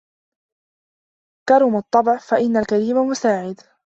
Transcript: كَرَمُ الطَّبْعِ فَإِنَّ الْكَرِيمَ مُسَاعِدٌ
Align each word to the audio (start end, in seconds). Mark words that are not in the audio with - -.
كَرَمُ 1.49 1.75
الطَّبْعِ 1.77 2.17
فَإِنَّ 2.17 2.57
الْكَرِيمَ 2.57 2.97
مُسَاعِدٌ 2.97 3.61